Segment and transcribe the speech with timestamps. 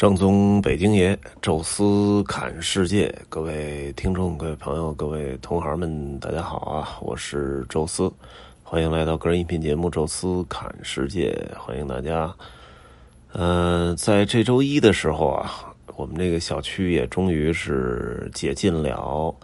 [0.00, 6.98] 正宗北京爷，宙斯侃世界，各位听众、各位朋友、各位同行们，大家好啊！
[7.02, 8.10] 我是宙斯，
[8.62, 12.34] 欢迎来到个人音频节目《宙斯侃世界》，欢迎大家。
[13.32, 19.36] 呃，在这周一的时候啊，我们这个小区也终于是解禁了。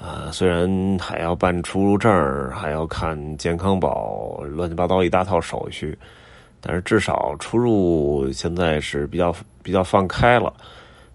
[0.00, 2.08] 啊，虽然还要办出入证，
[2.52, 5.98] 还要看健康宝，乱七八糟一大套手续。
[6.64, 9.34] 但是至少出入现在是比较
[9.64, 10.54] 比较放开了，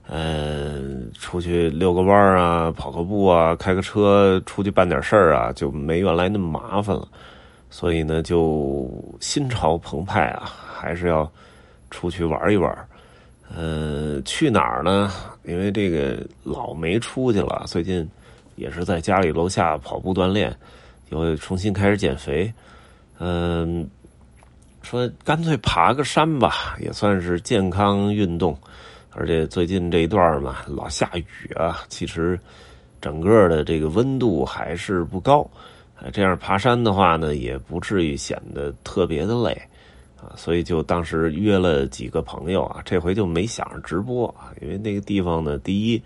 [0.10, 7.08] 嗯，出去遛个弯啊，跑个步啊，开个车出去办点事儿啊，就没原来那么麻烦了。
[7.70, 8.92] 所以呢，就
[9.22, 11.30] 心潮澎湃啊，还是要
[11.90, 12.88] 出去玩一玩。
[13.56, 15.10] 呃，去哪儿呢？
[15.44, 18.06] 因为这个老没出去了，最近
[18.58, 20.54] 也是在家里楼下跑步锻炼，
[21.10, 22.54] 又重新开始减肥，
[23.20, 23.90] 嗯。
[24.88, 28.58] 说干脆爬个山吧，也算是健康运动。
[29.12, 32.40] 而且最近这一段嘛，老下雨啊，其实
[33.02, 35.46] 整个的这个温度还是不高。
[36.14, 39.52] 这样爬山的话呢，也不至于显得特别的累
[40.22, 40.32] 啊。
[40.38, 46.02] 所以就当时约了几个朋友啊，这回就没想着直播啊，因为那个地方呢，第一，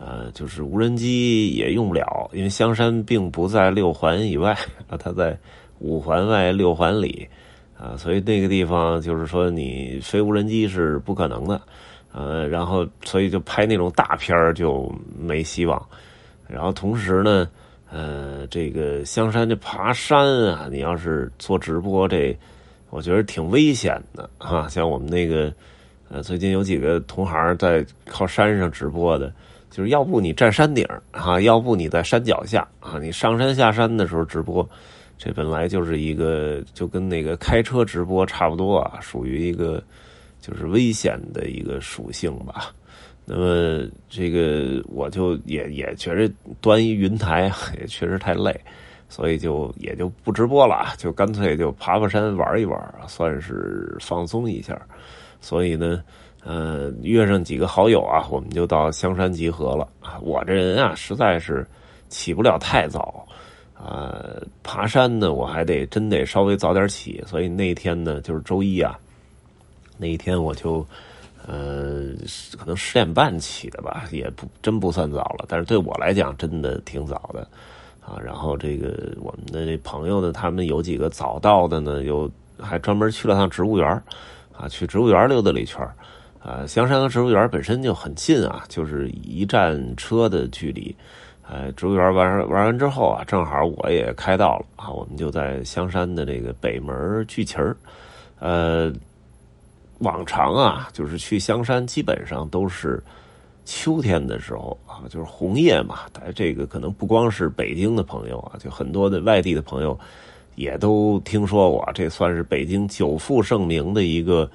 [0.00, 4.50] 呃，就是无人机也用不了，因为香山并不在六环以外
[4.88, 5.38] 啊， 它在
[5.78, 7.28] 五环外六环里。
[7.78, 11.60] 啊，所以那个地方就是说，你飞无人机是不可能的，
[12.12, 15.80] 呃，然后所以就拍那种大片儿就没希望。
[16.48, 17.46] 然后同时呢，
[17.90, 22.34] 呃，这个香山这爬山啊，你要是做直播，这
[22.88, 24.66] 我觉得挺危险的啊。
[24.68, 25.52] 像我们那个，
[26.08, 29.30] 呃，最近有几个同行在靠山上直播的，
[29.70, 34.66] 就是要不你站山顶啊，要不你在山脚下啊，你上山下山的时候直播。
[35.18, 39.82] 这本来就是一个就跟那个开车直播差不多啊，属于一个
[40.40, 42.72] 就是危险的一个属性吧。
[43.24, 47.50] 那么这个我就也也觉着端一云台
[47.80, 48.54] 也确实太累，
[49.08, 54.80] 所以就也就不直播了，就干脆就爬爬山玩一玩，算是放松一下。
[55.40, 56.04] 所以呢，
[56.44, 59.88] 呃，约上几个好友啊，我们就到香山集合了。
[60.20, 61.66] 我这人啊，实在是
[62.08, 63.26] 起不了太早。
[63.78, 64.24] 啊，
[64.62, 68.98] 爬山呢，我还得真得稍微早点起，所以那天呢，就是周一啊，
[69.98, 70.84] 那一天我就，
[71.46, 72.12] 呃，
[72.58, 77.46] 可能十点半起的吧，也不真不算早了，但是对我来讲，真的挺早的
[78.00, 78.18] 啊。
[78.24, 84.02] 然后这个我们的这朋友呢，他们有几个早到的呢，有还专门去了趟植物园
[84.56, 85.86] 啊，去植物园溜达了一圈
[86.42, 86.66] 啊。
[86.66, 90.96] 香山和植物园本身就很近啊，就是一站车的距离。
[91.48, 97.76] 哎，植物园玩玩完之后啊，正好我也开到了啊，我们就在香山的这个北门聚齐儿。
[98.40, 98.92] 呃，
[100.00, 103.00] 往常啊，就是去香山基本上都是
[103.64, 106.00] 秋天的时候啊，就是红叶嘛。
[106.34, 109.96] 这个可能不光是北京的朋友啊，就很多的外地的朋友
[110.56, 114.50] 也都听说过，这算是北京久负盛名的一个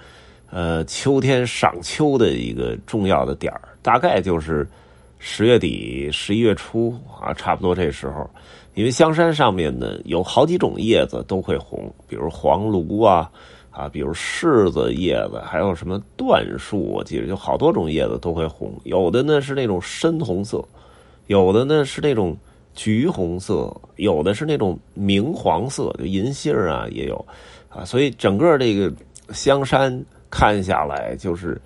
[0.50, 4.68] 呃秋天赏秋的一个重要的点儿，大概就是。
[5.24, 8.28] 十月底、十一月初啊，差不多这时候，
[8.74, 13.30] 因为香山上面呢有好几种叶子都会红，比如黄芦啊，
[13.70, 18.74] 啊，比如柿子叶子，还有什么椴树，我记得就好多种叶子都会红。
[18.84, 20.68] 有的呢是那种深红色，
[21.28, 22.36] 有的呢是那种
[22.74, 27.24] 橘红色，有的是那种明黄色，就银杏啊也有
[27.70, 27.86] 啊。
[27.86, 28.92] 所以整个这个
[29.30, 31.62] 香山看下来就是。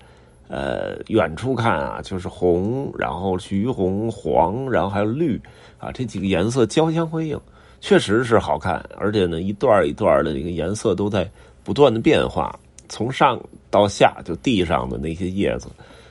[0.48, 5.40] 呃，远处看啊，就是红，然后橘红、黄，然后还有绿，
[5.78, 7.40] 啊，这几个颜色交相辉映，
[7.80, 8.84] 确实是好看。
[8.96, 11.28] 而且呢，一段一段的这个颜色都在
[11.64, 12.56] 不断的变化，
[12.88, 13.40] 从上
[13.70, 15.68] 到下，就地上的那些叶子，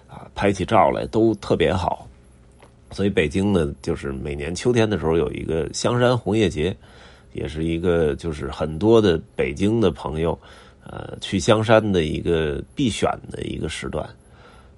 [0.09, 2.05] 啊，拍起照来都特别好。
[2.91, 6.75] 所以北京呢，就是每年秋天的时候有一个香山红叶节，
[7.31, 10.37] 也是一个就是很多的北京的朋友，
[10.85, 14.05] 呃，去香山的一个必选的一个时段。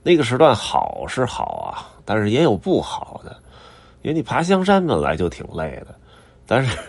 [0.07, 3.35] 那个时段好是好啊，但是也有不好的，
[4.03, 5.93] 因为你爬香山本来就挺累的，
[6.45, 6.79] 但是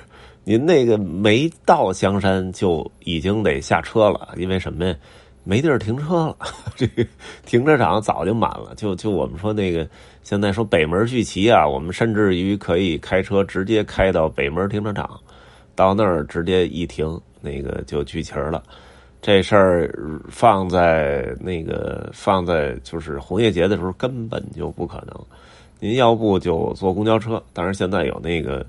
[0.44, 4.94] 您那个没到香山就已经得下车了，因为什么呀？
[5.42, 6.36] 没地儿停车了，
[6.76, 7.04] 这个
[7.44, 8.72] 停车场早就满了。
[8.76, 9.84] 就就我们说那个
[10.22, 15.18] 现在说北门聚齐啊，我们甚至于可以开车直接开到北门停车场，
[15.74, 18.62] 到那儿直接一停，那个就聚齐了。
[19.20, 19.92] 这事儿
[20.28, 25.20] 放在那个放在就是红叶节的时候根本就不可能，
[25.80, 28.64] 您要不就坐公交车，当然现在有那个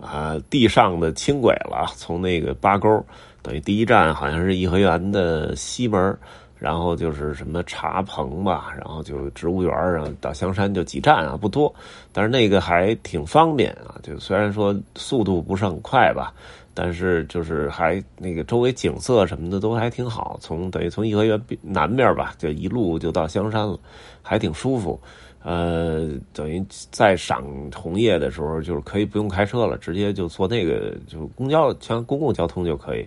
[0.00, 3.04] 啊地上的轻轨了，从那个八沟
[3.42, 6.18] 等于第一站好像是颐和园的西门，
[6.62, 11.74] 然后就是什么茶棚吧，然后就植物园啊，到香山就几站啊，不多，
[12.12, 13.98] 但是那个还挺方便啊。
[14.00, 16.32] 就虽然说速度不是很快吧，
[16.72, 20.38] 但是就是还那个周围景色什么的都还挺好。
[20.40, 23.76] 从等于从颐和园南面吧，就一路就到香山了，
[24.22, 25.00] 还挺舒服。
[25.42, 27.42] 呃，等于在赏
[27.74, 33.04] 红叶的时候，就是可以不用开车了，直接就坐那个就公交，像公共交通就可以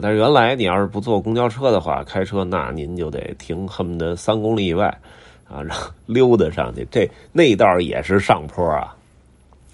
[0.00, 4.86] 但是原来你要是不坐公交车的话，开车那您就得停，恨不得三公里以外
[5.48, 6.86] 啊，然后 溜达上去。
[6.90, 8.94] 这那道也是上坡啊，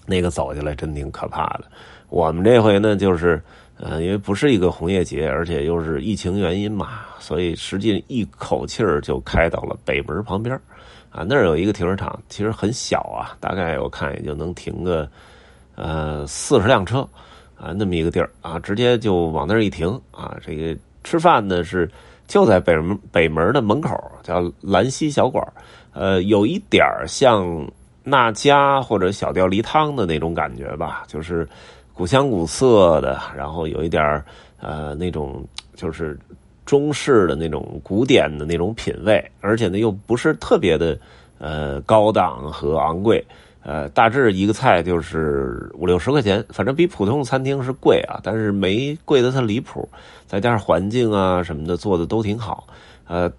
[0.07, 1.65] 那个走下来真挺可怕的。
[2.09, 3.43] 我们这回呢，就是
[3.79, 10.55] 呃，因为不是一个红叶节，而且又是疫情原因嘛，所以实际一口气儿就开到了北门旁边。
[11.11, 15.07] 啊，那儿有一个停车场，其实很小啊，大概我看也就能停个
[15.75, 17.07] 呃四十辆车
[17.63, 20.37] 啊，那么一个地儿啊，直接就往那儿一停啊。
[20.45, 21.89] 这个吃饭呢是
[22.27, 25.47] 就在北门北门的门口，叫兰溪小馆
[25.93, 27.65] 呃，有一点像
[28.03, 31.49] 那家或者小吊梨汤的那种感觉吧，就是
[31.95, 34.03] 古香古色的，然后有一点
[34.61, 36.19] 呃那种就是。
[36.65, 40.97] 中式的那种古典的那种品味，而且呢又不是特别的
[41.39, 43.23] 呃高档和昂贵，
[43.63, 49.89] 呃大致一个菜就是五六十块钱，反正比普通餐厅是贵啊，但是没贵的它离谱，
[50.27, 52.67] 再加上环境啊什么的做的都挺好，
[53.07, 53.31] 呃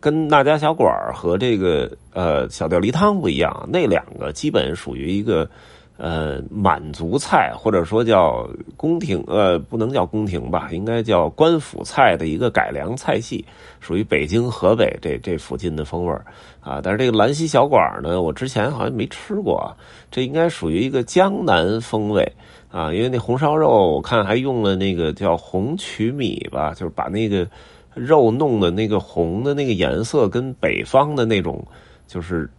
[0.00, 5.48] 跟那家小馆和这个呃小吊梨汤不一样，那两个基本属于一个。
[5.96, 13.44] 呃，满族菜或者说叫宫廷，呃，不能叫宫廷吧，应该叫官府菜的一个改良菜系，
[13.78, 16.12] 属于北京、河北这这附近的风味
[16.60, 16.80] 啊。
[16.82, 19.76] 但是这个兰溪小馆呢，我之前好像没吃过，
[20.10, 22.32] 这应该属于一个江南风味
[22.72, 22.92] 啊。
[22.92, 27.46] 因为那红烧肉，我看还用了那个叫红曲米吧，就是把那个
[27.94, 31.64] 肉弄的那个红的那个颜色跟北方的那种
[32.08, 32.50] 就是。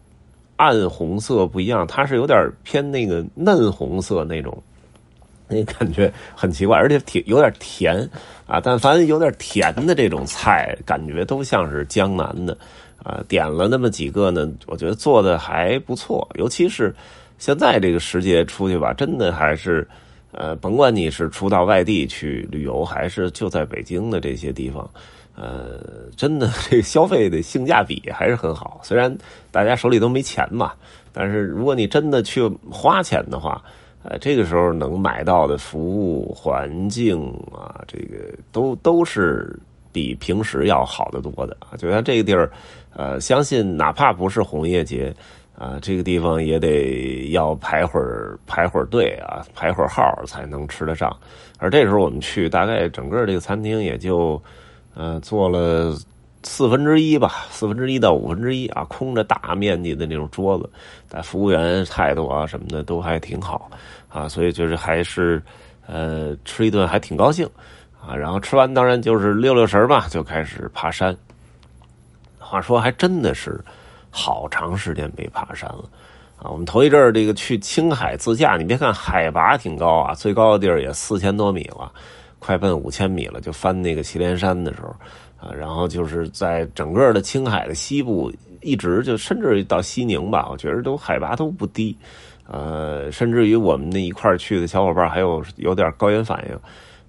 [0.58, 4.62] 暗红色不一样，它是有点偏那个嫩红色那种，
[5.48, 8.10] 那感觉很奇怪，而且挺有点甜
[8.48, 8.60] 啊。
[8.60, 12.58] 但凡有点甜的这种菜，感觉都像是江南的
[13.04, 13.24] 啊。
[13.28, 16.28] 点了那么几个呢，我觉得做的还不错。
[16.36, 16.96] 尤其是
[17.38, 19.88] 现在这个时节出去吧，真的还是
[20.32, 24.90] 呃，甭管你是出到外地去旅游，还是就在北京的这些地方。
[25.38, 25.82] 呃，
[26.16, 28.80] 真的，这个消费的性价比还是很好。
[28.82, 29.14] 虽然
[29.52, 30.72] 大家手里都没钱嘛，
[31.12, 32.42] 但是如果你真的去
[32.72, 33.62] 花钱的话，
[34.04, 39.60] 呃，这个时候能买到的服务、环境啊，这个都都是
[39.92, 41.76] 比平时要好得多的啊。
[41.76, 42.50] 就像这个地儿，
[42.94, 45.14] 呃，相信哪怕不是红叶节
[45.58, 51.14] 啊，这个地方也得要排会儿排会儿队啊，排会儿号才能吃得上。
[51.60, 54.42] 而这时候我们去，大概整个这个餐厅也就。
[54.96, 55.96] 呃，做了
[56.44, 60.70] 四分之一吧，四分之一到五分之一啊，空着大面积的那种桌子，
[61.10, 63.70] 但服务员态度啊什么的都还挺好
[64.10, 65.42] 啊，所以就是还是
[65.86, 67.46] 呃吃一顿还挺高兴
[68.00, 68.16] 啊。
[68.16, 71.16] 然后吃完当然就是溜溜神吧，就开始爬山。
[72.38, 73.60] 话说还真的是
[74.12, 75.84] 好长时间没爬山了
[76.38, 76.50] 啊。
[76.52, 81.92] 我们头一阵儿这个去青海自驾，你别看海拔挺高啊，最高的地儿也四千多米了。
[82.46, 84.90] 快奔五千米了，就翻那个祁连山的时候，
[85.40, 88.32] 啊，然后就是在整个的青海的西部，
[88.62, 91.98] 一直就甚至到西宁吧，我觉得都海拔都不低，
[92.48, 96.60] 呃，甚至于我们那一块去的小伙伴还有有点高原反应，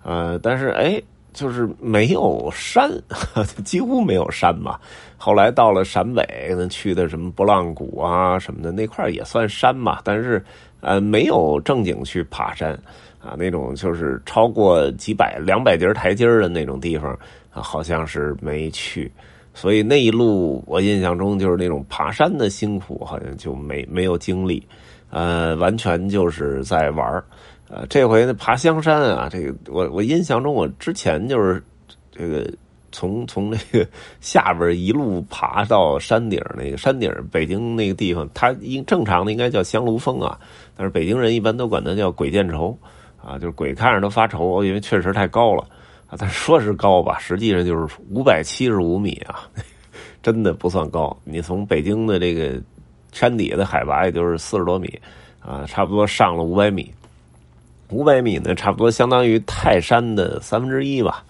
[0.03, 0.99] 呃，但是哎，
[1.37, 2.91] 就是没有山，
[3.63, 4.79] 几乎没有山嘛。
[5.19, 6.27] 后来到了陕北，
[6.71, 10.43] 去的什么波浪谷啊什么的那块也算山嘛，但是
[10.81, 12.77] 呃，没有正经去爬山。
[13.19, 17.11] 啊，那种就是超过几百、两百节台阶的那种地方，
[17.53, 19.11] 啊，好像是没去，
[19.53, 24.65] 所以那一路我印象中就是那种爬山的辛苦，好像就没没有经历，
[25.11, 27.21] 呃，完全就是在玩
[27.69, 31.63] 呃，这回呢爬香山啊，这个我我印象中我之前就是
[32.11, 32.51] 这个
[32.93, 33.87] 从从那个
[34.21, 40.39] 下边一路爬到山顶，那个山顶北京那个地方，它应正常的应该叫香炉峰啊，
[40.77, 42.77] 但是北京人一般都管它叫鬼见愁。
[43.19, 45.67] 啊，就是鬼看着都发愁，因为确实太高了
[46.07, 46.15] 啊。
[46.17, 49.51] 但说是高吧，实际上就是五百七十五米啊，
[50.23, 51.17] 真的不算高。
[51.25, 52.63] 你从北京的这个
[53.11, 54.87] 山底下的海拔，也就是四十多米
[55.41, 56.89] 啊，差不多上了五百米。
[57.91, 61.25] 五百米呢，差不多相当于泰山的三分之一吧。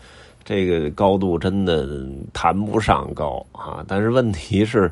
[0.44, 1.88] 这个高度真的
[2.32, 4.90] 谈不上高啊，但是问题是，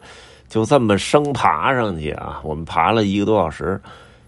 [0.49, 3.81] 就这么生爬上去啊，我们爬了一个多小时，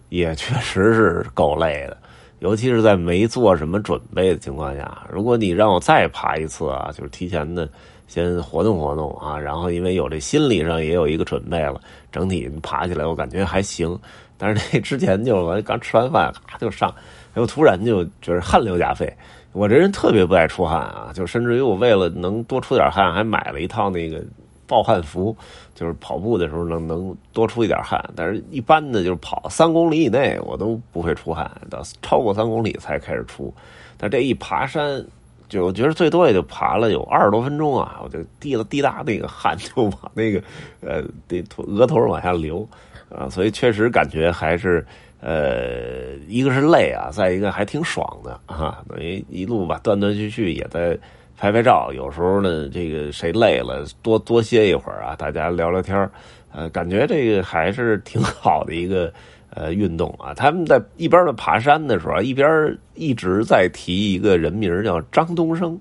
[0.09, 1.97] 也确实是够累的。
[2.39, 7.69] 尤其是在没做什么准备的情况下，如果你让我再爬一次啊，就是提前的
[8.07, 11.81] 先活动活动啊，然后因为有这心理上也有一个准备了，
[12.13, 13.99] 整体爬起来我感觉还行。
[14.39, 16.95] 但是那之前就我刚吃完饭咔就上，
[17.37, 19.13] 又突然就觉得汗流浃背。
[19.53, 24.23] 我这人特别不爱出汗啊，就甚至于我为了能多出点汗，还买了一套那个
[24.67, 25.37] 暴汗服，
[25.75, 28.05] 就是跑步的时候能能多出一点汗。
[28.17, 33.55] 但是一般的就是跑三公里以内我都不会出汗，到超过三公里才开始出。
[33.97, 35.05] 但这一爬山。
[35.49, 40.43] 就我觉得最多也就爬了有二十多分钟啊，我就滴了滴答那个汗就往那个
[40.81, 42.69] 呃这额头往下流
[43.09, 44.85] 啊，所以确实感觉还是
[45.21, 50.99] 呃一个是累啊，再一个还挺爽的啊，等于一路吧断断续续也在
[51.37, 56.09] 拍拍照，有时候呢这个谁累了多多歇一会儿啊，大家聊聊天
[56.53, 59.13] 呃，感觉这个还是挺好的一个。
[59.51, 65.81] 呃，运动啊，他们在一边的爬山的时候，一边一直在提一个人名叫张东升。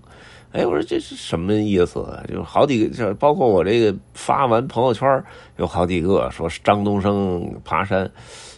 [0.53, 2.07] 哎，我说这是什么意思？
[2.31, 5.21] 就好几个，就包括我这个发完朋友圈，
[5.57, 8.09] 有好几个说张东升爬山，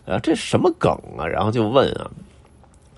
[0.08, 1.28] 啊，这什么梗啊？
[1.28, 2.10] 然后就问啊。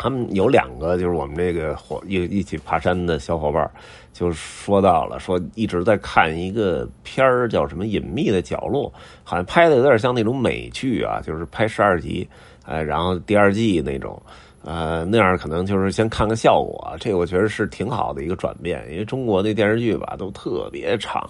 [0.02, 3.70] 他们有两个，就是我们这个伙一一起爬山的小伙伴，
[4.14, 8.90] 就说到了，说一直在看一个片儿，叫什么《隐秘的角落》，
[9.26, 12.26] 好像拍的有点像那种美剧啊，就是拍十二集，
[12.64, 14.18] 哎，然后第二季那种，
[14.64, 16.96] 呃，那样可能就是先看个效果。
[16.98, 21.30] 这我觉得是挺好的一个转变，因为中国那电视剧吧都特别长，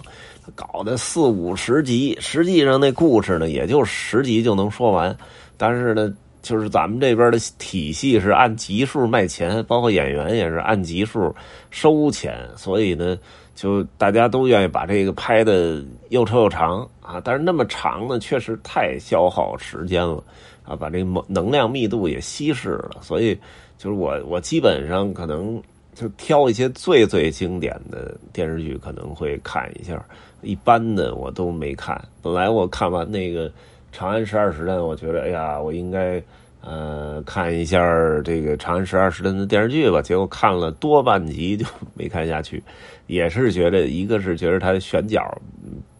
[0.53, 5.17] 搞的四五十集，实际上那故事呢也就十集就能说完，
[5.59, 6.11] 但是呢。
[6.41, 11.35] 就是咱们这边的体系是按集数卖钱，包括演员也是按集数
[11.69, 13.19] 收钱，所以呢，
[13.55, 17.19] 就大家都愿意把这个拍的又臭又长啊。
[17.21, 20.23] 但是那么长呢，确实太消耗时间了
[20.63, 22.91] 啊，把这能能量密度也稀释了。
[23.01, 23.37] 所以，
[23.77, 25.61] 就是我我基本上可能
[25.93, 30.01] 就挑一些最最经典的电视剧可能会看一下，
[30.41, 32.01] 一般的我都没看。
[32.21, 33.49] 本来我看完那个。
[33.91, 36.21] 《长安十二时辰》，我觉得，哎呀，我应该，
[36.61, 37.79] 呃，看一下
[38.23, 40.01] 这个《长安十二时辰》的电视剧吧。
[40.01, 41.65] 结果看了多半集就
[41.95, 42.63] 没看下去，
[43.07, 45.21] 也是觉得，一个是觉得他选角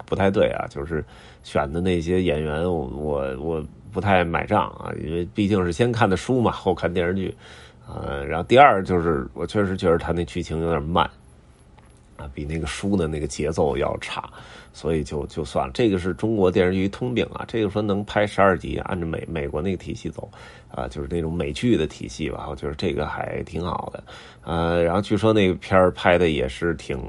[0.06, 1.04] 不太对啊，就是
[1.44, 7.36] 选的那些演员，我我我不太买账啊，因为毕竟是先看的书嘛，后看电视剧，
[7.88, 11.10] 呃，然后第二就是我确实觉得他那剧情有点慢。
[12.20, 14.30] 啊，比那个书的那个节奏要差，
[14.74, 15.72] 所以就就算了。
[15.74, 17.46] 这个是中国电视剧通病啊。
[17.48, 20.30] 这个说能拍十二集，按照美美国那个体系走，
[20.70, 22.48] 啊，就是那种美剧的体系吧。
[22.50, 24.04] 我觉得这个还挺好的。
[24.44, 27.00] 呃，然后据说那个片拍的也是挺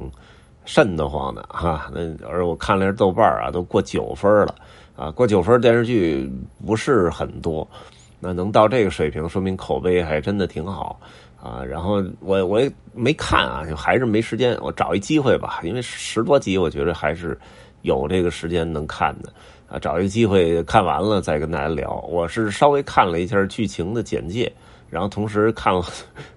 [0.64, 1.90] 瘆得慌的哈。
[1.92, 4.54] 那而我看了下豆瓣啊，都过九分了
[4.94, 6.30] 啊，过九分电视剧
[6.64, 7.68] 不是很多。
[8.22, 11.00] 那能到这个水平，说明口碑还真的挺好。
[11.42, 14.56] 啊，然后我我也没看啊，就还是没时间。
[14.60, 17.38] 我找一机会吧，因为十多集，我觉得还是
[17.80, 19.32] 有这个时间能看的
[19.66, 19.78] 啊。
[19.78, 21.94] 找一机会看完了再跟大家聊。
[22.10, 24.52] 我是稍微看了一下剧情的简介，
[24.90, 25.82] 然后同时看了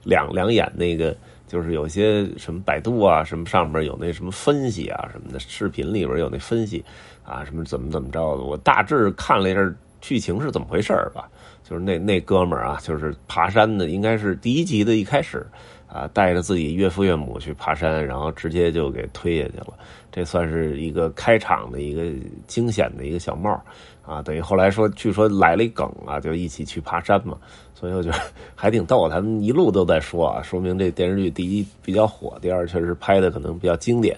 [0.04, 1.14] 两两眼那个，
[1.48, 6.82] 就是有些什么百度啊什么上面有那什么分析啊什么的，视频里边有那分析
[7.26, 8.44] 啊什么怎么怎么着的。
[8.44, 9.60] 我大致看了一下
[10.04, 11.30] 剧情是怎么回事吧。
[11.64, 15.48] 就是那那哥们儿啊，就是爬山的，应该是第一集的一开始，
[15.88, 19.68] 啊，带着自己岳父岳母去爬山，然后直接就给推下去了。
[20.12, 22.04] 这算是一个开场的一个
[22.48, 23.50] 惊险的一个小帽
[24.06, 24.22] 啊。
[24.22, 27.38] 等于后来说，据说来了一梗啊，就一起去爬山嘛。
[27.74, 28.20] 所以我觉得
[28.56, 34.18] 还挺逗，他们一路都在说啊，说明这电视剧第一比较火，第二确实拍的可能比较经典。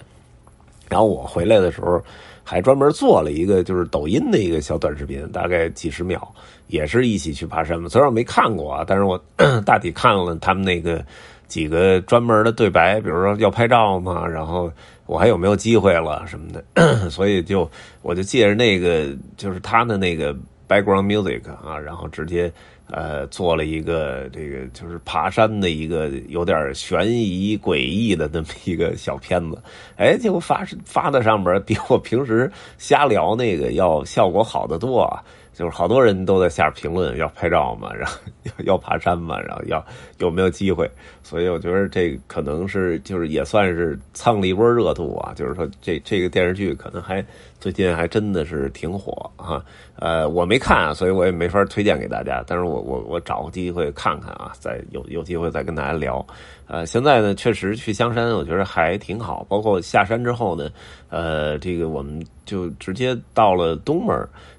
[0.90, 2.02] 然后我回来的时候。
[2.46, 6.26] 还专门做了一个就是抖音的一个小短视频，大概几十秒，
[6.68, 7.90] 也是一起去爬山嘛。
[7.90, 9.22] 虽然我没看过啊，但是我
[9.66, 11.04] 大体看了他们那个
[11.48, 14.72] 几个专门的对白，比如说要拍照嘛，然后
[15.08, 17.70] 我还有没有机会了什么的， 所以就
[18.04, 20.32] 我就借着那个就是他的那个
[20.70, 22.54] background music 啊，然后直接。
[22.92, 29.58] 呃，做了一个这个就是爬山的一个有点悬疑诡异的那么一个小片子，
[29.98, 35.24] 哎，结果发发到上面比我平时瞎聊那个要效果好得多啊。
[35.56, 38.18] 就是好多人都在下评论要拍照嘛，然后
[38.66, 39.84] 要爬山嘛，然后要
[40.18, 40.90] 有没有机会，
[41.24, 45.34] 所以我觉得这可能是就是也算是蹭了一波热度啊。
[45.34, 47.26] 就是说这这个电视剧可能还
[47.58, 49.64] 最近还真的是挺火啊。
[49.96, 52.44] 呃，我没看，所以我也没法推荐给大家。
[52.46, 56.26] 但是我我我找个机会看看啊，再有有机会再跟大家聊。
[56.68, 59.46] 呃，现在呢确实去香山，我觉得还挺好。
[59.48, 60.70] 包括下山之后呢，
[61.10, 64.14] 呃，这个我们就直接到了东门。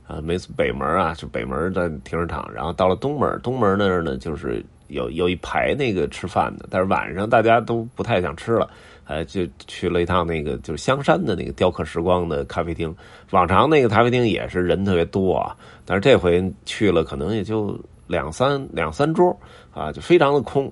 [0.06, 8.70] 啊，没北门啊，就北门的停车场，然后到了东门，东门那儿呢，就是有有一排那个吃饭的，但是晚上大家都不太想吃了，
[9.04, 12.94] 哎，就去了一趟那个就是香山的那个雕刻时光的咖啡厅。
[13.30, 19.36] 往常那个咖啡厅也是人特别多啊，但是这回去了可能也就两三两三桌
[19.74, 20.70] 啊，就非常的空，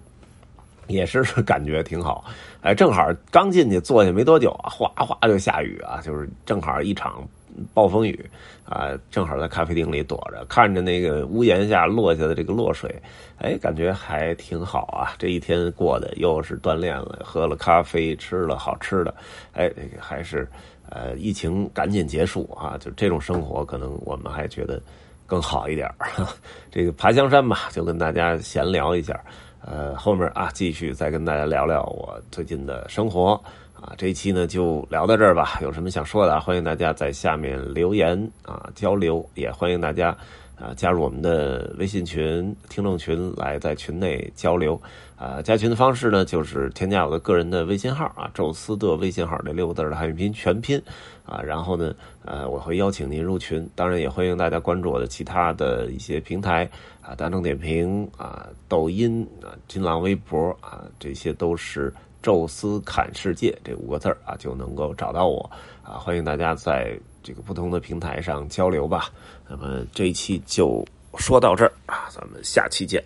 [0.87, 2.25] 也是 感觉挺好。
[2.61, 7.27] 哎，正好刚进去坐下没多久啊，哗哗就下雨啊，就是正好一场。
[7.73, 8.29] 暴风雨
[8.65, 12.95] 啊，正好在咖啡厅里躲着，看着那个屋檐下落下的这个落水，
[13.39, 15.15] 哎，感觉还挺好啊。
[15.19, 19.15] 这一天过的又是锻炼了，喝了咖啡，吃了好吃的，
[19.53, 19.71] 哎，
[20.01, 20.49] 还是
[20.91, 22.77] 呃，疫情赶紧结束啊！
[22.79, 24.81] 就这种生活，可能我们还觉得
[25.27, 25.91] 更好一点。
[26.71, 29.19] 这个爬香山吧，就跟大家闲聊一下。
[29.67, 33.43] 呃，后面啊，继续再跟大家聊聊我最近的生活。
[33.85, 35.59] 啊，这一期呢就聊到这儿吧。
[35.61, 40.09] 有什么想说的，欢迎大家在下面留言啊交流，也欢迎大家
[40.57, 44.81] 啊加入我们的微信群、听众群来在群内交流。
[45.17, 50.81] 啊，加群的方式呢就是添加我的个人的微信号啊，宙斯的微信号这六个字的汉语拼音全拼
[51.27, 53.69] 啊，然后呢呃我会邀请您入群。
[53.75, 56.67] 当然也欢迎大家关注我的其他的一些平台
[57.03, 61.93] 啊，大众点评啊、抖音啊、新浪微博啊，这些都是。
[62.25, 65.51] 宙斯侃世界这五个字啊，就能够找到我
[65.83, 66.01] 啊！
[66.01, 69.11] 欢迎大家在这个不同的平台上交流吧。
[69.47, 70.83] 那么这一期就
[71.19, 73.05] 说到这儿啊，咱们下期见。